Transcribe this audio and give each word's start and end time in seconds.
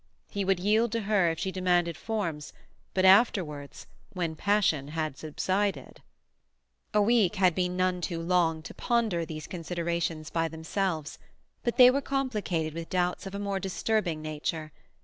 He 0.31 0.43
would 0.43 0.59
yield 0.59 0.91
to 0.93 1.01
her 1.01 1.29
if 1.29 1.37
she 1.37 1.51
demanded 1.51 1.95
forms, 1.95 2.53
but 2.95 3.05
afterwards—when 3.05 4.35
passion 4.35 4.87
had 4.87 5.15
subsided—. 5.15 6.01
A 6.91 6.99
week 7.03 7.35
had 7.35 7.53
been 7.53 7.77
none 7.77 8.01
too 8.01 8.19
long 8.19 8.63
to 8.63 8.73
ponder 8.73 9.27
these 9.27 9.45
considerations 9.45 10.31
by 10.31 10.47
themselves; 10.47 11.19
but 11.61 11.77
they 11.77 11.91
were 11.91 12.01
complicated 12.01 12.73
with 12.73 12.89
doubts 12.89 13.27
of 13.27 13.35
a 13.35 13.39
more 13.39 13.59
disturbing 13.59 14.23
nature. 14.23 14.71